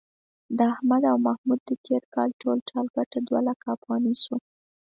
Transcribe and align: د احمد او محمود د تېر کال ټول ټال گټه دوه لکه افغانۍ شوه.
د 0.57 0.59
احمد 0.73 1.03
او 1.11 1.17
محمود 1.27 1.59
د 1.69 1.69
تېر 1.85 2.03
کال 2.13 2.29
ټول 2.41 2.57
ټال 2.69 2.85
گټه 2.95 3.19
دوه 3.27 3.39
لکه 3.47 3.65
افغانۍ 3.75 4.15
شوه. 4.23 4.37